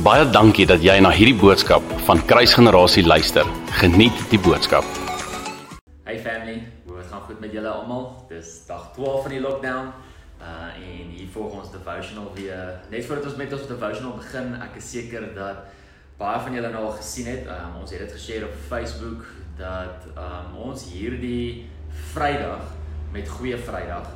[0.00, 3.44] Baie dankie dat jy na hierdie boodskap van Kruisgenerasie luister.
[3.82, 4.86] Geniet die boodskap.
[6.08, 6.54] Hey family,
[6.86, 8.06] hoe het gaan goed met julle almal?
[8.30, 9.90] Dis dag 12 van die lockdown.
[10.40, 12.80] Uh en hier volg ons devotional weer.
[12.88, 15.68] Net voordat ons met ons devotional begin, ek is seker dat
[16.16, 17.44] baie van julle nou al gesien het.
[17.44, 19.28] Um, ons het dit geshare op Facebook
[19.60, 21.68] dat um, ons hierdie
[22.14, 22.72] Vrydag
[23.12, 24.08] met Goeie Vrydag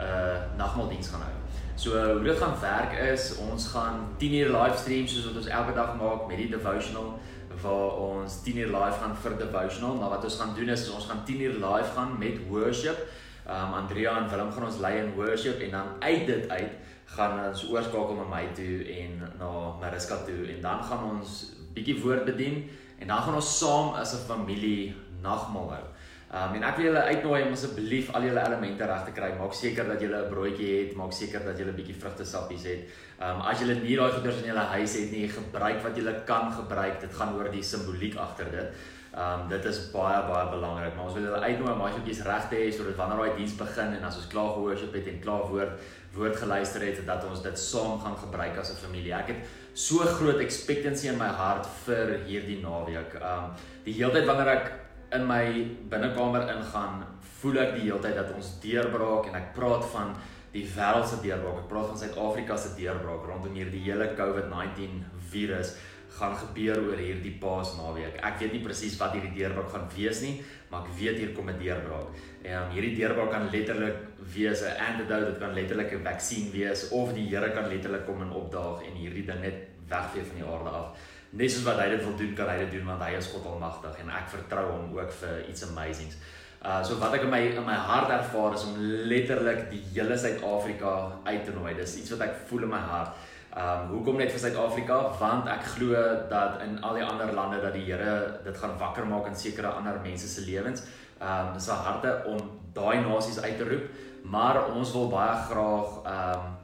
[0.00, 1.34] uh, nagmaaldiens gaan hou.
[1.78, 5.74] So hoe dit gaan werk is, ons gaan 10 uur livestream soos wat ons elke
[5.76, 7.18] dag maak met die devotional
[7.62, 10.90] waar ons 10 uur live gaan vir devotional, maar wat ons gaan doen is, is
[10.94, 12.98] ons gaan 10 uur live gaan met worship.
[13.46, 16.72] Um Andrea en Willem gaan ons lei in worship en dan uit dit uit
[17.16, 21.38] gaan ons oorskakel na my toe en na Mariska toe en dan gaan ons
[21.74, 22.66] bietjie woord bedien
[22.98, 25.86] en dan gaan ons saam as 'n familie nagmaal hou.
[26.28, 29.30] Um en ek wil julle uitnooi om asseblief al julle elemente reg te kry.
[29.38, 32.80] Maak seker dat julle 'n broodjie het, maak seker dat julle 'n bietjie vrugtesappies het.
[33.18, 36.52] Um as julle nie daai goeders in julle huis het nie, gebruik wat julle kan
[36.52, 37.00] gebruik.
[37.00, 38.68] Dit gaan oor die simboliek agter dit.
[39.16, 40.94] Um dit is baie baie belangrik.
[40.96, 43.94] Maar ons wil julle uitnooi om baie reg te hê sodat wanneer daai diens begin
[43.96, 45.80] en as ons klaar gehoorship het en klaar woord
[46.12, 49.14] woord geluister het, dat ons dit saam gaan gebruik as 'n familie.
[49.14, 49.36] Ek het
[49.72, 53.14] so groot expectancy in my hart vir hierdie naweek.
[53.14, 55.44] Um die hele tyd wanneer ek in my
[55.90, 57.04] binnekamer ingaan,
[57.40, 60.16] voel ek die hele tyd dat ons deurbraak en ek praat van
[60.52, 61.62] die wêreld se deurbraak.
[61.62, 64.98] Ek praat van Suid-Afrika se deurbraak rondom hierdie hele COVID-19
[65.32, 65.76] virus
[66.18, 68.16] gaan gebeur oor hierdie Paasnaweek.
[68.26, 70.38] Ek weet nie presies wat hierdie deurbraak gaan wees nie,
[70.70, 72.08] maar ek weet hier kom 'n deurbraak.
[72.44, 73.96] En hierdie deurbraak kan letterlik
[74.34, 78.22] wees 'n antidote, dit kan letterlik 'n vaksin wees of die Here kan letterlik kom
[78.22, 80.88] en opdaag en hierdie ding net wegvee van die aarde af
[81.30, 83.46] net soos wat hy dit wil doen, kan hy dit doen want hy is God
[83.46, 86.18] almagtig en ek vertrou hom ook vir iets amazings.
[86.58, 88.78] Uh so wat ek in my in my hart ervaar is om
[89.10, 91.74] letterlik die hele Suid-Afrika uit te nooi.
[91.78, 93.14] Dis iets wat ek voel in my hart.
[93.54, 94.96] Um hoekom net vir Suid-Afrika?
[95.20, 99.06] Want ek glo dat in al die ander lande dat die Here dit gaan wakker
[99.06, 100.82] maak in sekere ander mense se lewens.
[101.20, 102.42] Um dis 'n harte om
[102.74, 103.86] daai nasies uit te roep,
[104.22, 106.56] maar ons wil baie graag um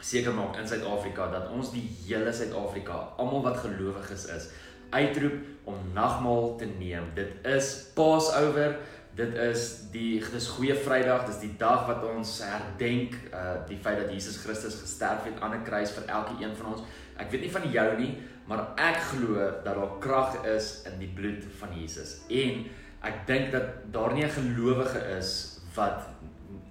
[0.00, 4.50] seker maak in Suid-Afrika dat ons die hele Suid-Afrika, almal wat gelowiges is,
[4.90, 7.10] uitroep om nagmaal te neem.
[7.14, 8.78] Dit is Passover.
[9.18, 13.98] Dit is die dis goeie Vrydag, dis die dag wat ons herdenk uh die feit
[13.98, 16.82] dat Jesus Christus gesterf het aan 'n kruis vir elke een van ons.
[17.18, 18.12] Ek weet nie van jou nie,
[18.46, 22.20] maar ek glo dat daar krag is in die bloed van Jesus.
[22.30, 22.66] En
[23.02, 26.06] ek dink dat daar nie 'n gelowige is wat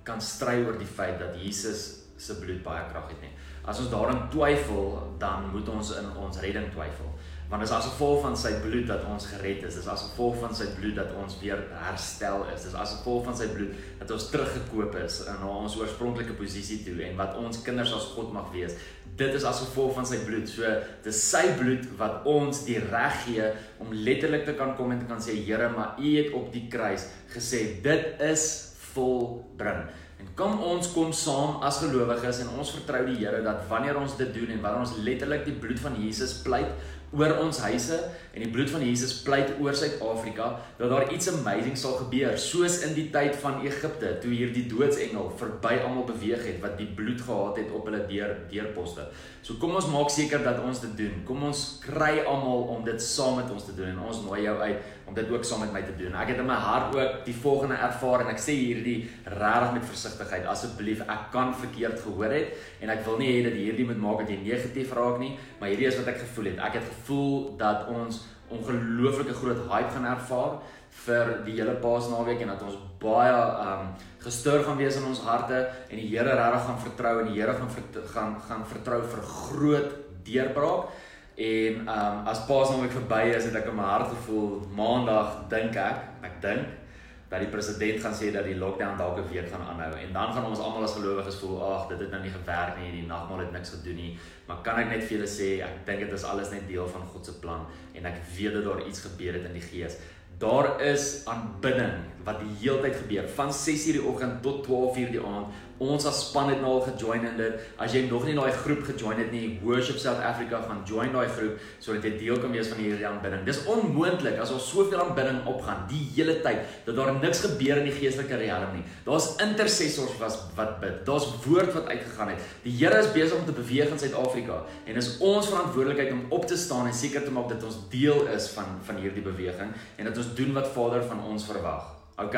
[0.03, 3.33] kan stry oor die feit dat Jesus se bloed baie krag het nie.
[3.67, 7.09] As ons daarin twyfel, dan moet ons in ons redding twyfel.
[7.47, 9.75] Want dit is as gevolg van sy bloed dat ons gered is.
[9.77, 12.65] Dit is as gevolg van sy bloed dat ons weer herstel is.
[12.65, 16.81] Dit is as gevolg van sy bloed dat ons teruggekoop is in ons oorspronklike posisie
[16.83, 18.75] toe en wat ons kinders as God mag wees.
[19.17, 20.47] Dit is as gevolg van sy bloed.
[20.51, 20.73] So
[21.07, 23.47] dis sy bloed wat ons die reg gee
[23.83, 26.65] om letterlik te kan kom en te kan sê Here, maar U het op die
[26.71, 28.49] kruis gesê dit is
[28.91, 29.87] volbring.
[30.17, 34.15] En kom ons kom saam as gelowiges en ons vertrou die Here dat wanneer ons
[34.17, 36.73] dit doen en wanneer ons letterlik die bloed van Jesus pleit
[37.15, 37.99] oor ons huise
[38.37, 42.83] en die bloed van Jesus pleit oor Suid-Afrika dat daar iets amazing sal gebeur soos
[42.85, 47.23] in die tyd van Egipte toe hierdie doodsengel verby almal beweeg het wat die bloed
[47.25, 49.07] gehad het op hulle deur deurposte.
[49.41, 51.23] So kom ons maak seker dat ons dit doen.
[51.25, 54.55] Kom ons kry almal om dit saam met ons te doen en ons nooi jou
[54.59, 56.13] uit om dit ook saam met my te doen.
[56.19, 59.87] Ek het in my hart ook die volgende ervaar en ek sê hierdie regtig met
[59.87, 60.49] versigtigheid.
[60.51, 64.25] Asseblief, ek kan verkeerd gehoor het en ek wil nie hê dat hierdie moet maak
[64.25, 66.59] dat jy negatief raak nie, maar hierdie is wat ek gevoel het.
[66.67, 70.59] Ek het gevoel dat ons ongelooflike groot hype gaan ervaar
[71.05, 73.91] vir die hele Paasnaweek en dat ons baie um
[74.23, 75.59] gestur gaan wees in ons harte
[75.89, 77.69] en die Here regtig gaan vertrou en die Here gaan
[78.13, 79.93] gaan gaan vertrou vir groot
[80.27, 80.89] deurbraak.
[81.37, 86.03] En um as Paasnaweek verby is, het ek in my hart gevoel Maandag dink ek,
[86.25, 86.86] ek dink
[87.29, 90.33] dat die president gaan sê dat die lockdown dalk 'n week gaan aanhou en dan
[90.33, 93.39] gaan ons almal as gelowiges voel, ag, dit het nou nie gewerk nie, die nagmaal
[93.39, 94.17] het niks gedoen nie.
[94.47, 97.01] Maar kan ek net vir julle sê, ek dink dit is alles net deel van
[97.01, 99.97] God se plan en ek weet dat daar iets gebeur het in die gees.
[100.39, 101.93] Daar is aanbidding
[102.27, 105.47] wat die heeltyd gebeur van 6:00 die oggend tot 12:00 die aand
[105.77, 107.65] Ons as span het nou al gejoin in dit.
[107.77, 111.27] As jy nog nie daai groep gejoin het nie, Worship South Africa gaan join daai
[111.29, 113.43] groep sodat jy deel kan wees van hierdie aanbidding.
[113.45, 117.91] Dis onmoontlik as ons soveel aanbidding opgaan die hele tyd dat daar niks gebeur in
[117.91, 118.85] die geestelike riem nie.
[119.05, 121.03] Daar's intercessors wat wat bid.
[121.05, 122.49] Daar's woord wat uitgegaan het.
[122.65, 126.49] Die Here is besig om te beweeg in Suid-Afrika en is ons verantwoordelikheid om op
[126.49, 130.09] te staan en seker te maak dat ons deel is van van hierdie beweging en
[130.09, 131.96] dat ons doen wat Vader van ons verwag.
[132.17, 132.35] OK.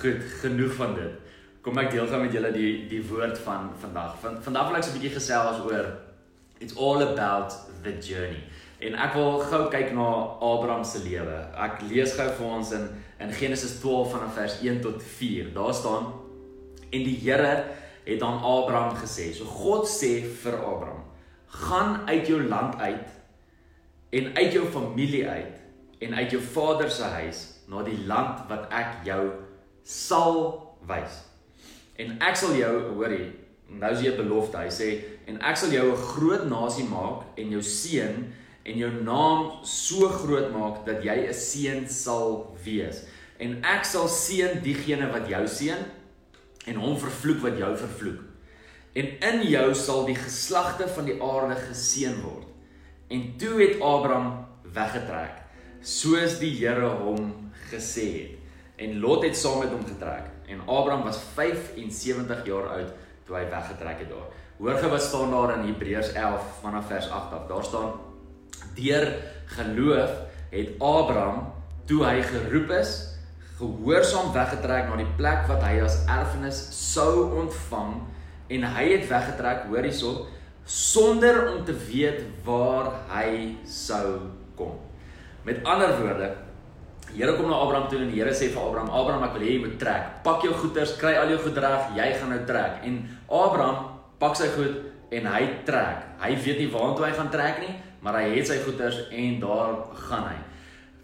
[0.00, 1.18] Goed, genoeg van dit.
[1.60, 4.14] Kom ek deel gou met julle die die woord van vandag.
[4.22, 5.86] Van vandag wil ek so 'n bietjie gesels oor
[6.60, 7.52] It's all about
[7.82, 8.44] the journey.
[8.78, 10.08] En ek wil gou kyk na
[10.44, 11.36] Abraham se lewe.
[11.56, 15.52] Ek lees gou vir ons in in Genesis 12 vanaf vers 1 tot 4.
[15.54, 16.12] Daar staan
[16.90, 17.64] en die Here
[18.04, 19.32] het aan Abraham gesê.
[19.34, 21.02] So God sê vir Abraham:
[21.46, 23.08] "Gaan uit jou land uit
[24.10, 25.56] en uit jou familie uit
[25.98, 29.22] en uit jou vader se huis na die land wat ek jou
[29.86, 30.40] sal
[30.88, 31.22] wys.
[32.00, 33.30] En ek sal jou, hoorie,
[33.70, 34.58] nou is jy 'n belofte.
[34.58, 34.88] Hy sê
[35.26, 38.32] en ek sal jou 'n groot nasie maak en jou seën
[38.64, 43.06] en jou naam so groot maak dat jy 'n seën sal wees.
[43.38, 45.84] En ek sal seën diegene wat jou seën
[46.66, 48.20] en hom vervloek wat jou vervloek.
[48.94, 52.46] En in jou sal die geslagte van die aarde geseën word.
[53.08, 55.40] En toe het Abraham weggetrek
[55.80, 58.36] soos die Here hom gesê het.
[58.80, 60.30] En Lot het saam met hom getrek.
[60.48, 62.92] En Abraham was 75 jaar oud
[63.24, 64.30] toe hy weggetrek het daar.
[64.60, 67.46] Hoor gou wat staan daar in Hebreërs 11 vanaf vers 8 af.
[67.48, 67.92] Daar staan
[68.74, 69.06] Deur
[69.46, 70.10] geloof
[70.50, 71.52] het Abraham
[71.86, 72.90] toe hy geroep is,
[73.58, 77.96] gehoorsaam weggetrek na die plek wat hy as erfenis sou ontvang
[78.50, 80.12] en hy het weggetrek, hoor hierso,
[80.70, 84.78] sonder om te weet waar hy sou kom.
[85.46, 86.30] Met ander woorde,
[87.12, 89.46] die Here kom na Abraham toe en die Here sê vir Abraham, Abraham, ek wil
[89.46, 90.12] hê jy moet trek.
[90.26, 92.84] Pak jou goederes, kry al jou goed reg, jy gaan nou trek.
[92.86, 93.00] En
[93.40, 93.80] Abraham
[94.20, 94.76] pak sy goed
[95.16, 96.06] en hy trek.
[96.22, 97.74] Hy weet nie waartoe hy gaan trek nie,
[98.04, 99.74] maar hy het sy goeders en daar
[100.06, 100.38] gaan hy.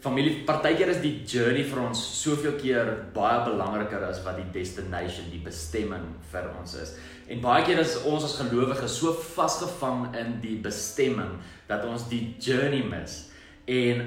[0.06, 5.26] Familie, partykeer is die journey vir ons soveel keer baie belangriker as wat die destination,
[5.32, 6.92] die bestemming vir ons is.
[7.32, 12.22] En baie keer is ons as gelowiges so vasgevang in die bestemming dat ons die
[12.38, 13.24] journey mis.
[13.66, 14.04] En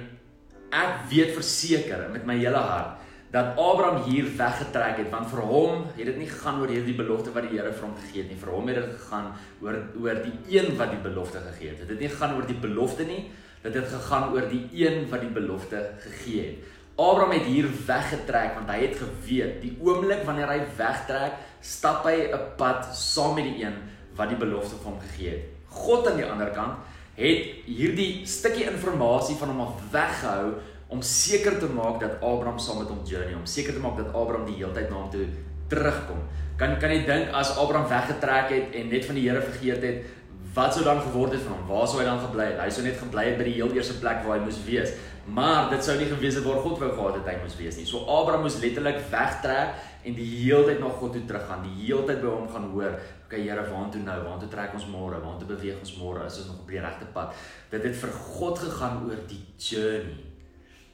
[0.72, 2.98] ek weet verseker met my hele hart
[3.32, 7.34] dat Abraham hier weggetrek het want vir hom het dit nie gegaan oor hierdie belofte
[7.34, 8.40] wat die Here vir hom gegee het nie.
[8.42, 9.28] Vir hom het dit gegaan
[9.62, 11.84] oor oor die een wat die belofte gegee het.
[11.84, 13.22] Dit het nie gegaan oor die belofte nie
[13.62, 16.76] dit het gegaan oor die een wat die belofte gegee het.
[17.00, 22.32] Abraham het hier weggetrek want hy het geweet die oomblik wanneer hy wegtrek stap hy
[22.32, 23.76] 'n pad saam met die een
[24.16, 25.44] wat die belofte vir hom gegee het.
[25.70, 26.80] God aan die ander kant
[27.20, 32.80] het hierdie stukkie inligting van hom af weggehou om seker te maak dat Abraham saam
[32.82, 35.28] met hom journey, om seker te maak dat Abraham die hele tyd na hom toe
[35.70, 36.24] terugkom.
[36.60, 40.08] Kan kan jy dink as Abraham weggetrek het en net van die Here vergeet het,
[40.56, 41.68] wat sou dan geword het van hom?
[41.70, 42.60] Waar sou hy dan gebly het?
[42.64, 44.94] Hy sou net gebly het by die heel eerste plek waar hy moes wees.
[45.30, 47.86] Maar dit sou nie gewees het waar God wou gehad het hy moes wees nie.
[47.90, 49.76] So Abraham moes letterlik wegtrek
[50.08, 52.96] en die hele tyd na God toe teruggaan, die hele tyd by hom gaan hoor,
[53.28, 54.18] okay Here, waartoe nou?
[54.26, 55.20] Waartoe trek ons môre?
[55.22, 56.26] Waartoe beweeg ons môre?
[56.26, 57.38] Is ons nog op die regte pad?
[57.70, 60.30] Dit het vir God gegaan oor die journey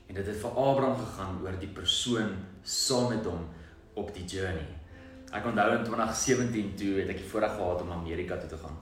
[0.08, 3.48] En dit het vir Abraham gegaan oor die persoon saam met hom
[3.94, 4.68] op die journey.
[5.34, 8.78] Ek onthou in 2017 toe het ek die voorreg gehad om Amerika toe te gaan.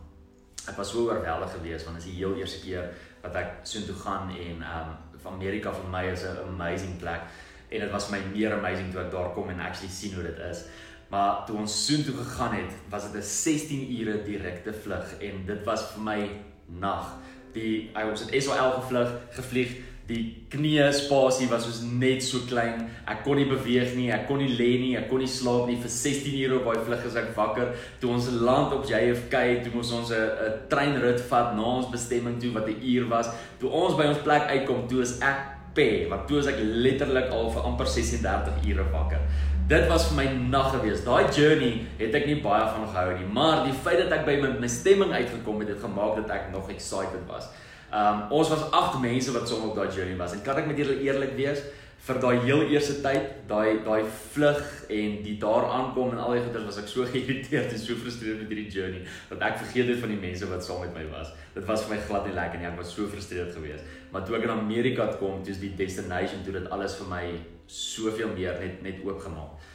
[0.68, 2.94] Ek was so oorweldig geweest want dit is die heel eerste keer
[3.24, 4.94] wat ek soontoe gaan en um
[5.24, 7.22] van Amerika vir my is 'n amazing plek
[7.70, 10.24] en dit was vir my meer amazing toe ek daar kom en actually sien hoe
[10.24, 10.66] dit is.
[11.10, 15.64] Maar toe ons soontoe gegaan het, was dit 'n 16 ure direkte vlug en dit
[15.64, 16.30] was vir my
[16.66, 17.06] nag.
[17.54, 19.72] Die ek ons het SAL gevlug, gevlieg
[20.08, 22.90] Die knie spasie was soos net so klein.
[23.08, 25.78] Ek kon nie beweeg nie, ek kon nie lê nie, ek kon nie slaap nie
[25.80, 27.72] vir 16 ure op daai vlug as ek wakker.
[28.02, 32.52] Toe ons land op JFK, toe moes ons 'n treinrit vat na ons bestemming toe
[32.52, 33.32] wat 'n uur was.
[33.60, 35.40] Toe ons by ons plek uitkom, toe is ek
[35.74, 39.22] pe, want toe is ek letterlik al vir amper 36 ure wakker.
[39.68, 41.06] Dit was vir my nag gewees.
[41.06, 44.36] Daai journey het ek nie baie van gehou nie, maar die feit dat ek by
[44.42, 47.48] my bestemming uitgekom het, het gemaak dat ek nog excited was.
[47.94, 50.34] Um ons was 8 mense wat saam op daai journey was.
[50.34, 51.62] En kan ek met julle eerlik wees,
[52.04, 56.42] vir daai heel eerste tyd, daai daai vlug en die daar aankom en al die
[56.44, 60.02] goeders was ek so geïrriteerd en so frustreerd met hierdie journey dat ek vergeet het
[60.02, 61.32] van die mense wat saam met my was.
[61.56, 62.68] Dit was vir my glad nie lekker nie.
[62.74, 63.88] Ek was so frustreerd geweest.
[64.12, 67.24] Maar toe ek in Amerika kom, dis die destination toe dit alles vir my
[67.72, 69.72] soveel meer net net oopgemaak.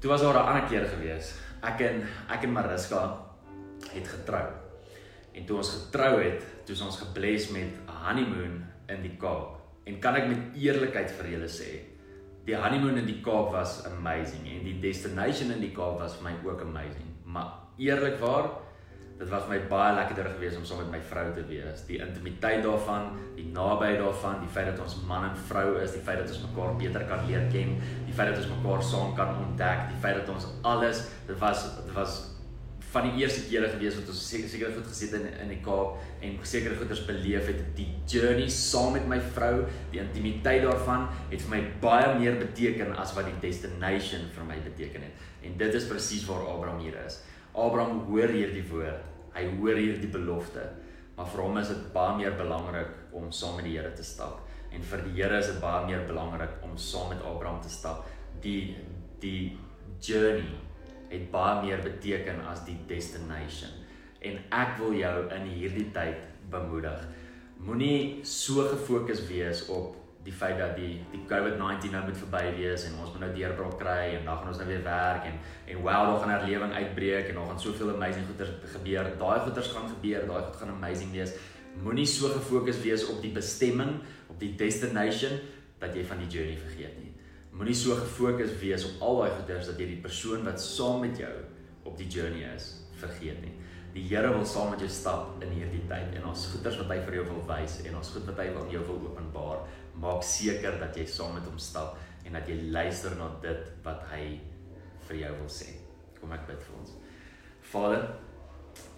[0.00, 1.34] Toe was daar 'n ander keer geweest.
[1.66, 3.02] Ek en ek en Mariska
[3.90, 4.69] het getrou.
[5.34, 9.58] En toe ons getrou het, toe ons gebless met 'n honeymoon in die Kaap.
[9.84, 11.70] En kan ek met eerlikheid vir julle sê,
[12.44, 16.30] die honeymoon in die Kaap was amazing en die destination in die Kaap was vir
[16.30, 17.08] my ook amazing.
[17.24, 18.50] Maar eerlikwaar,
[19.20, 21.84] dit was my baie lekkerder geweest om saam met my vrou te wees.
[21.84, 26.00] Die intimiteit daarvan, die nabyheid daarvan, die feit dat ons man en vrou is, die
[26.06, 29.34] feit dat ons mekaar beter kan leer ken, die feit dat ons mekaar saam kan
[29.44, 32.20] ontdek, die feit dat ons alles, dit was dit was
[32.90, 36.00] van die eerste kere gewees wat ons seker seker goed gesit in in die Kaap
[36.26, 37.60] en sekere goeders beleef het.
[37.78, 42.94] Die journey saam met my vrou die intimiteit daarvan het vir my baie meer beteken
[42.98, 45.26] as wat die destination vir my beteken het.
[45.46, 47.20] En dit is presies waar Abraham hier is.
[47.54, 49.06] Abraham hoor hierdie woord.
[49.34, 50.64] Hy hoor hierdie belofte.
[51.16, 54.42] Maar vir hom is dit baie meer belangrik om saam met die Here te stap.
[54.74, 58.08] En vir die Here is dit baie meer belangrik om saam met Abraham te stap.
[58.42, 58.74] Die
[59.20, 59.52] die
[60.00, 60.48] journey
[61.10, 63.72] het baie meer beteken as die destination.
[64.20, 67.06] En ek wil jou in hierdie tyd bemoedig.
[67.60, 72.84] Moenie so gefokus wees op die feit dat die die COVID-19 nou moet verby wees
[72.88, 75.38] en ons moet nou deurbraak kry en dan gaan ons nou weer werk en
[75.72, 79.08] en wow, daar gaan herlewing uitbreek en daar gaan soveel amazing goeders gebeur.
[79.22, 81.32] Daai goeders gaan gebeur, daai goed gaan amazing wees.
[81.80, 85.38] Moenie so gefokus wees op die bestemming, op die destination
[85.80, 87.14] dat jy van die journey vergeet nie.
[87.50, 91.18] Moenie so gefokus wees op al daai goeders dat jy die persoon wat saam met
[91.18, 91.32] jou
[91.88, 93.52] op die journey is, vergeet nie.
[93.90, 97.00] Die Here wil saam met jou stap in hierdie tyd en ons goeders wat hy
[97.08, 99.64] vir jou wil wys en ons goed wat hy wil jou wil openbaar,
[99.98, 104.06] maak seker dat jy saam met hom stap en dat jy luister na dit wat
[104.12, 104.24] hy
[105.08, 105.74] vir jou wil sê.
[106.20, 106.94] Kom ek bid vir ons.
[107.72, 108.06] Vader,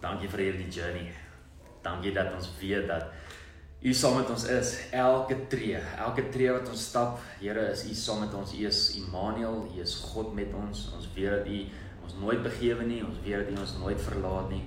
[0.05, 1.09] dankie vir hierdie journey.
[1.83, 3.09] Dankie dat ons weet dat
[3.83, 7.17] U saam met ons is elke tree, elke tree wat ons stap.
[7.41, 8.53] Here, is U saam met ons.
[8.55, 10.85] U is Immanuel, U is God met ons.
[10.95, 11.57] Ons weet dat U
[12.07, 13.01] ons nooit begewe nie.
[13.03, 14.63] Ons weet dat U ons nooit verlaat nie.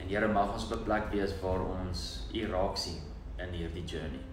[0.00, 2.98] En Here mag ons op 'n plek wees waar ons U raak sien
[3.38, 4.24] in hierdie journey.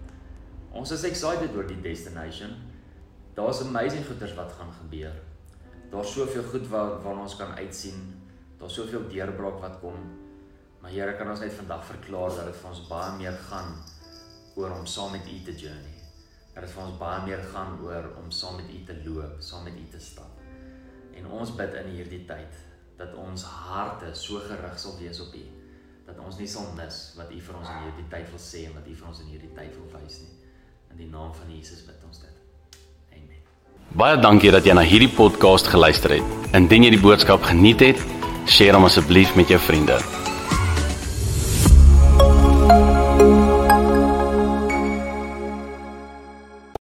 [0.72, 2.58] Ons is excited oor die destination.
[3.34, 5.14] Daar's amazing goeders wat gaan gebeur.
[5.92, 8.18] Daar's soveel goed wat waarna ons kan uitsien.
[8.58, 9.94] Daar's soveel deurbraak wat kom.
[10.80, 13.91] Maar Here, kan ons net vandag verklaar dat dit vir ons baie meer gaan
[14.56, 15.96] oor om saam met U te journey.
[16.54, 19.64] Dat dit vir ons baie meer gaan oor om saam met U te loop, saam
[19.64, 20.38] met U te stap.
[21.16, 22.60] En ons bid in hierdie tyd
[22.98, 25.44] dat ons harte so gerig sal wees op U
[26.06, 28.76] dat ons nie sal mis wat U vir ons in hierdie tyd wil sê en
[28.76, 30.32] wat U vir ons in hierdie tyd wil wys nie.
[30.92, 32.80] In die naam van Jesus bid ons dit.
[33.16, 33.44] Amen.
[33.96, 36.34] Baie dankie dat jy na hierdie podcast geluister het.
[36.58, 38.02] Indien jy die boodskap geniet het,
[38.50, 40.02] deel hom asseblief met jou vriende.